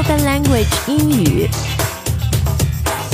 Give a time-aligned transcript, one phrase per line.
[0.00, 1.50] Spoken Language 英语。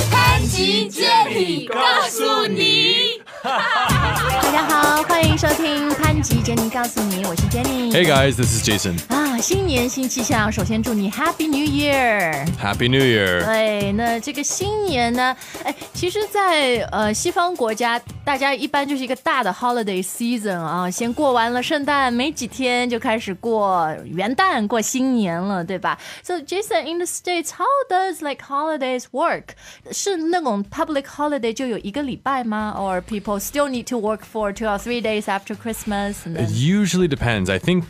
[0.09, 1.75] 潘吉接力告
[2.09, 3.19] 诉你。
[3.43, 7.91] 大家好，欢迎收听潘吉杰尼告诉你，我是 Jenny。
[7.91, 8.95] Hey guys, this is Jason.
[9.36, 12.46] 啊，新年新气象，首先祝你 Happy New Year。
[12.58, 13.44] Happy New Year.
[13.44, 15.36] 对，那这个新年呢？
[15.62, 25.98] 哎，其实在，呃西方国家，大家一般就是一个大的 holiday season 啊，先过完了圣诞，没几天就开始过元旦，过新年了，对吧？
[26.22, 29.48] So Jason in the states, how does like holidays work？
[29.90, 32.74] 是那种 public holiday 就有一个礼拜吗？
[32.78, 36.14] Or people still need to work for two or three days after Christmas?
[36.24, 36.54] And It then...
[36.54, 37.50] usually depends.
[37.50, 37.82] I think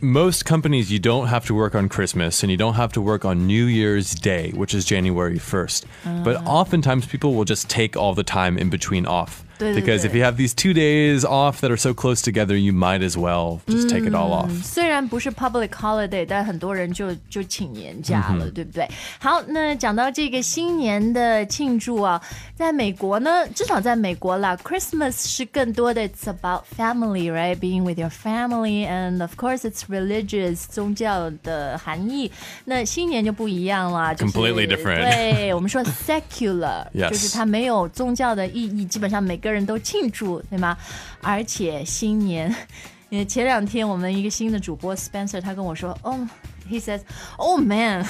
[0.00, 3.24] most companies you don't have to work on Christmas and you don't have to work
[3.24, 5.84] on New Year's Day, which is January 1st.
[6.24, 6.44] But ah.
[6.46, 9.43] oftentimes people will just take all the time in between off.
[9.57, 10.19] 对，对， Because if 对。
[10.19, 13.59] you have these two days off that are so close together, you might as well
[13.67, 14.49] just take it all off.
[14.63, 18.87] 虽然不是 public holiday，但很多人就就请年假了，对不对？
[19.19, 22.21] 好，那讲到这个新年的庆祝啊，
[22.55, 32.31] 在美国呢，至少在美国啦，Christmas 是更多的，it's about family，right？Being with your family，and of course it's religious 宗教的含义。
[32.63, 40.76] 那新年就不一样啦就是 Completely different 对，我们说 secular， Yes 就是它没有宗教的意义，基本上每个人 人都庆祝，对吗？
[41.22, 42.54] 而且新年。
[43.28, 46.28] 前两天我们一个新的主播 Spencer 他跟我说，哦、
[46.69, 47.01] h e says,
[47.37, 48.05] "Oh man,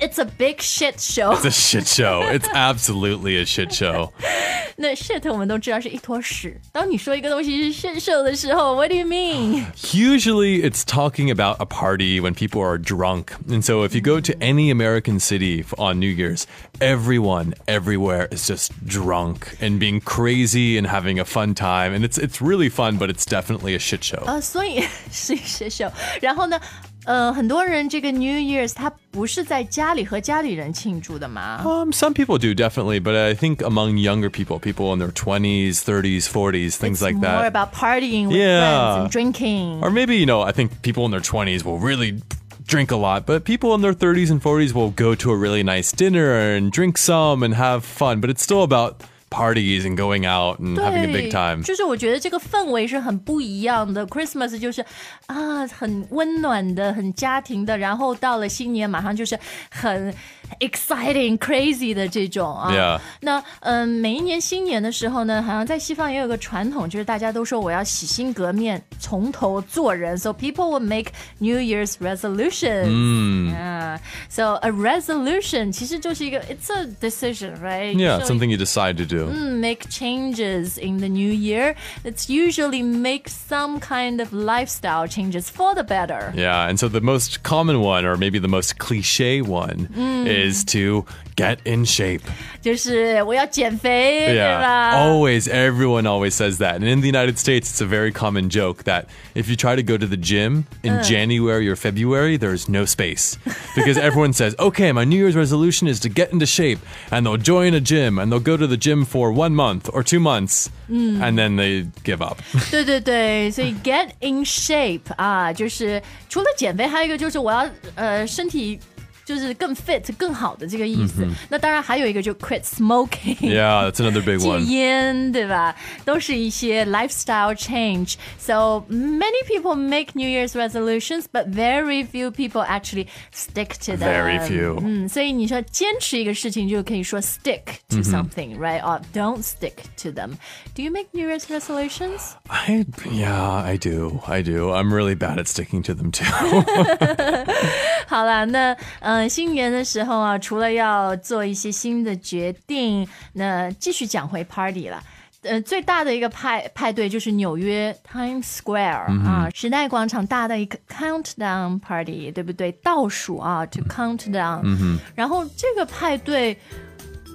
[0.00, 2.22] it's a big shit show." It's a shit show.
[2.22, 4.12] It's absolutely a shit show.
[4.76, 6.58] 那 shit 我们都知道是一坨屎。
[6.72, 9.66] 当你说一个东西是 shit show 的时候，What do you mean？
[9.92, 13.32] Usually it's talking about a party when people are drunk.
[13.48, 16.46] And so if you go to any American city f- on New Year's,
[16.80, 21.92] everyone everywhere is just drunk and being crazy and having a fun time.
[21.92, 24.22] And it's it's really fun, but it's definitely a shit show.
[24.24, 24.82] 呃，所以
[25.12, 25.90] 是 shit show。
[26.22, 26.58] 然后呢，
[27.04, 31.62] 呃，很多人这个 New Year's 他不是在家里和家里人庆祝的嘛。
[31.64, 35.80] Um, some people do definitely, but I think among younger people, people in their 20s,
[35.82, 37.46] 30s, 40s, things It's like more that.
[37.54, 38.60] about partying with Yeah.
[38.60, 39.80] friends and drinking.
[39.82, 42.20] Or maybe, you know, I think people in their 20s will really
[42.66, 45.62] drink a lot, but people in their 30s and 40s will go to a really
[45.62, 50.26] nice dinner and drink some and have fun, but it's still about parties and going
[50.26, 51.62] out and having a big time.
[51.62, 54.06] 就是我觉得这个氛围是很不一样的。
[54.06, 54.82] Christmas 就是
[55.26, 59.38] 啊，很温暖的，很家庭的，然后到了新年马上就是
[59.70, 60.14] 很
[60.60, 62.72] exciting、crazy 的这种啊。
[62.72, 63.00] Yeah.
[63.20, 70.16] 那嗯，每一年新年的时候呢，好像在西方也有个传统，就是大家都说我要洗心革面，从头做人。
[70.18, 72.86] So people will make New Year's resolutions.
[72.86, 77.94] 嗯啊，So a resolution 其实就是一个 it's a decision, right?
[77.94, 79.26] Yeah, So something you decide to do.
[79.26, 81.74] make changes in the new year.
[82.04, 86.32] It's usually make some kind of lifestyle changes for the better.
[86.34, 91.04] Yeah, and so the most common one, or maybe the most cliche one, is to
[91.36, 92.22] get in shape.
[92.60, 94.92] 就是我要减肥，对 Yeah, 吧？
[94.96, 96.80] always, everyone always says that.
[96.80, 99.82] And in the United States, it's a very common joke that if you try to
[99.82, 103.38] go to the gym in January or February, there's no space.
[103.76, 106.80] Because everyone says, okay, my New Year's resolution is to get into shape.
[107.10, 110.02] And they'll join a gym and they'll go to the gym for one month or
[110.02, 110.70] two months.
[110.88, 112.38] And then they give up.
[112.70, 118.80] 对对对，所以 get in shape 啊，就是除了减肥，还有一个就是我要呃身体。
[119.24, 121.26] 就是更 fit 更好的这个意思。
[121.48, 124.60] 那当然还有一个就 quit smoking， yeah, that's another big 戒 one.
[124.64, 125.74] 烟，对吧？
[126.04, 128.14] 都是一些 lifestyle change.
[128.38, 134.08] So many people make New Year's resolutions, but very few people actually stick to them.
[134.08, 134.78] Very few.
[134.82, 138.80] 嗯，所以你说坚持一个事情，就可以说 stick to something, right?
[138.80, 140.36] Or don't stick to them.
[140.74, 142.32] Do you make New Year's resolutions?
[142.48, 144.20] I, yeah, I do.
[144.26, 144.72] I do.
[144.72, 146.24] I'm really bad at sticking to them too.
[148.06, 155.03] 好啦，那呃， 新年的时候啊，除了要做一些新的决定，那继续讲回 party 了。
[155.43, 162.71] 呃，最大的一个派派对就是纽约 Times Square、啊，时代广场大的一个 countdown party，对不对？
[162.83, 164.61] 倒数啊，to countdown。
[164.63, 166.57] 嗯然后这个派对。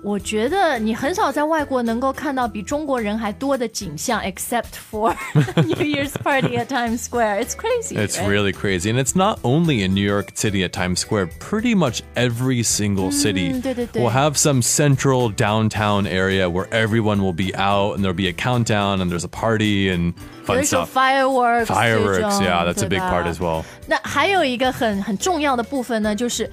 [0.03, 5.15] 我觉得你很少在外国能够看到比中国人还多的景象，except for
[5.55, 7.41] New Year's party at Times Square.
[7.41, 7.95] It's crazy.
[7.95, 8.27] It's right?
[8.27, 8.89] really crazy.
[8.91, 13.13] And it's not only in New York City at Times Square, pretty much every single
[13.13, 14.01] city 对对对。
[14.01, 18.33] will have some central downtown area where everyone will be out and there'll be a
[18.33, 20.13] countdown and there's a party and
[20.45, 20.89] 有 fun 的时候 stuff.
[20.93, 23.63] fireworks 这 Fireworks, 种 yeah, that's a 对 big 吧 part as well.
[23.87, 26.51] 那还有一个很很重要的部分呢，就是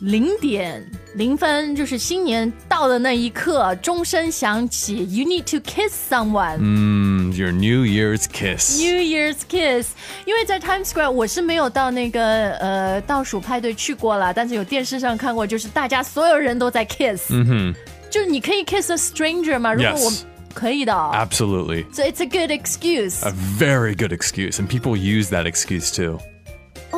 [0.00, 0.82] 零点
[1.14, 6.56] 零分，就是新年到的那一刻，钟声响起，you need to kiss someone。
[6.58, 8.78] 嗯， Mm, your New Year's kiss.
[8.80, 9.88] New Year's Kiss，
[10.24, 17.74] 因为在 Times Square 我是没有到那个呃倒数派对去过啦，但是有电视上看过，就是大家所有人都在 kiss，嗯哼，
[18.10, 19.74] 就是你可以 kiss a stranger 吗？
[19.74, 20.12] 如果 Yes 我
[20.54, 21.84] 可以的哦 Absolutely.
[21.92, 23.22] So it's a good excuse。
[23.22, 26.18] A very good excuse, and people use that excuse too.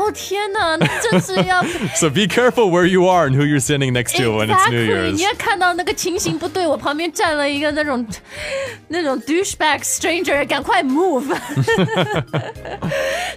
[0.07, 1.63] 哦 天哪，那真是要
[1.95, 4.79] So be careful where you are and who you're standing next to when it's New
[4.79, 5.13] Exactly， Year's.
[5.13, 8.07] 你要看到那个情形不对，我旁边站了一个那种
[8.89, 11.25] 那种 douchebag stranger，赶快 move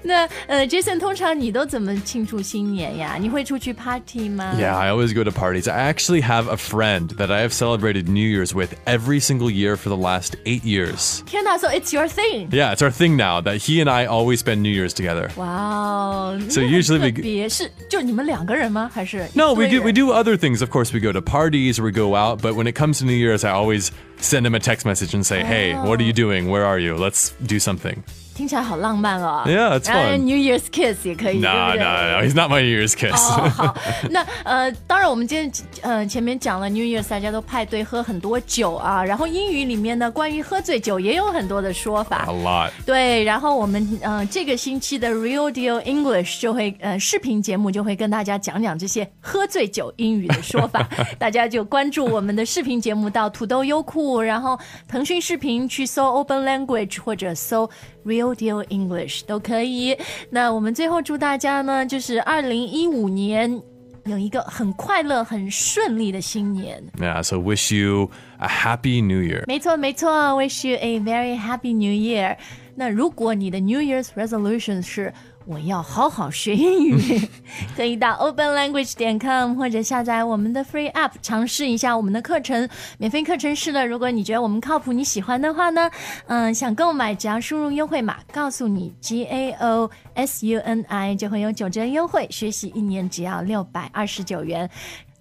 [0.04, 3.18] 。那呃，Jason，通常你都怎么庆祝新年呀？
[3.20, 5.70] 你会出去 party 吗 Yeah, I always go to parties.
[5.70, 9.76] I actually have a friend that I have celebrated New Year's with every single year
[9.76, 11.22] for the last eight years.
[11.26, 12.50] 天哪，so it's your thing。
[12.52, 15.30] Yeah, it's our thing now that he and I always spend New Year's together.
[15.36, 18.90] 哇哦 So 那很 usually we- 特别是就你们两个人吗？
[18.94, 20.62] 还是 No, 一 we 堆 do we 人 do other things.
[20.62, 22.42] Of course, we go to parties or we go out.
[22.42, 23.90] But when it comes to New Year's, I always
[24.20, 26.50] send him a text message and say, "Hey, what are you doing?
[26.50, 26.96] Where are you?
[26.96, 28.04] Let's do something."
[28.35, 29.45] 听起来好浪漫哦。
[29.47, 30.19] Yeah, it's 然.
[30.19, 33.13] New Year's kiss 也可以，Nah, 对不对 nah, no, he's not my New Year's kiss.
[33.13, 33.77] 哦，好，
[34.11, 42.33] 那呃，当然我们今天呃前面讲了 New Year's，大家都派对喝很多酒啊，然后英语里面呢，关于喝醉酒也有很多的说法 a。
[42.33, 42.71] lot.
[42.87, 50.89] 对，然后我们呃这个星期的 Real Deal English 就会呃视频节目就会跟大家讲讲这些喝醉酒英语的说法，
[51.19, 57.69] 大家就关注我们的视频节目到土豆优酷，然后腾讯视频去搜 Open Language 或者搜
[58.06, 59.98] Real Deal English 都可以。
[60.30, 63.62] 那我们最后祝大家呢，就是二零一五年
[64.06, 66.84] 有一个很快乐、很顺利的新年。
[67.00, 69.44] Yeah, so wish you a happy New Year.
[69.48, 72.38] 没错，没错，Wish you a very happy New Year。
[72.76, 75.12] 那如果你的 New Year's resolution 是
[75.51, 77.21] 我要好好学英语，
[77.75, 82.69] 可以到 openlanguage 点 com 或者下载我们的 free app 尝试一下我们的课程。
[82.99, 85.91] 免费课程是的，如果你觉得我们靠谱，你喜欢的话呢，
[86.29, 94.71] 嗯，想购买只要输入优惠码，告诉你 G A O S U N I 就会有九折优惠，学习一年只要六百二十九元。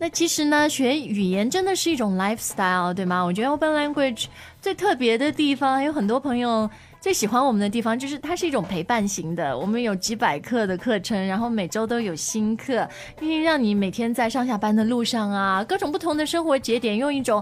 [0.01, 3.21] 那其实呢，学语言真的是一种 lifestyle，对吗？
[3.21, 4.25] 我觉得 Open Language
[4.61, 6.69] 最特别的地方，有很多朋友
[7.01, 9.57] 最喜欢我们的地方，就是它是一种陪伴型的。
[9.57, 12.87] 我们有几百课的课程，然后每周都有新课，
[13.21, 17.41] 因为让你每天在上下班的路上啊，各种不同的生活节点，用一种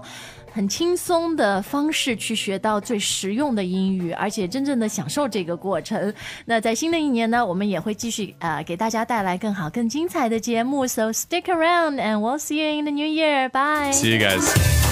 [0.52, 6.14] 很轻松的方式去学到最实用的英语，而且真正的享受这个过程。
[6.44, 10.86] 那在新的一年呢，我们也会继续呃给大家带来更好、更精彩的节目。
[10.86, 13.48] So stick around and we'll see you in the new year.
[13.48, 13.92] Bye.
[13.92, 14.87] See you guys.